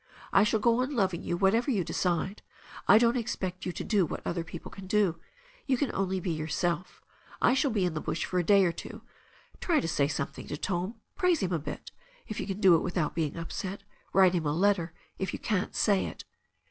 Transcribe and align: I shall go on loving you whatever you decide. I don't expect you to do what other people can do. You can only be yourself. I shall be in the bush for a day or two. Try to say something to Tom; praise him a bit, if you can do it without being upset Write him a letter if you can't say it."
I 0.33 0.43
shall 0.43 0.59
go 0.59 0.81
on 0.81 0.95
loving 0.95 1.21
you 1.21 1.37
whatever 1.37 1.69
you 1.69 1.83
decide. 1.83 2.41
I 2.87 2.97
don't 2.97 3.15
expect 3.15 3.67
you 3.67 3.71
to 3.73 3.83
do 3.83 4.03
what 4.03 4.25
other 4.25 4.43
people 4.43 4.71
can 4.71 4.87
do. 4.87 5.21
You 5.67 5.77
can 5.77 5.93
only 5.93 6.19
be 6.19 6.31
yourself. 6.31 7.03
I 7.39 7.53
shall 7.53 7.69
be 7.69 7.85
in 7.85 7.93
the 7.93 8.01
bush 8.01 8.25
for 8.25 8.39
a 8.39 8.43
day 8.43 8.65
or 8.65 8.71
two. 8.71 9.03
Try 9.59 9.79
to 9.79 9.87
say 9.87 10.07
something 10.07 10.47
to 10.47 10.57
Tom; 10.57 10.95
praise 11.15 11.41
him 11.43 11.53
a 11.53 11.59
bit, 11.59 11.91
if 12.27 12.39
you 12.39 12.47
can 12.47 12.59
do 12.59 12.73
it 12.73 12.81
without 12.81 13.13
being 13.13 13.37
upset 13.37 13.83
Write 14.11 14.33
him 14.33 14.47
a 14.47 14.53
letter 14.53 14.91
if 15.19 15.33
you 15.33 15.37
can't 15.37 15.75
say 15.75 16.07
it." 16.07 16.25